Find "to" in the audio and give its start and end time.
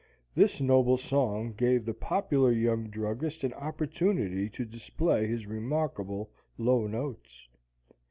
4.49-4.65